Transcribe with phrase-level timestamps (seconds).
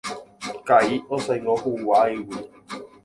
[0.67, 2.39] Ka'i osãingo huguáigui.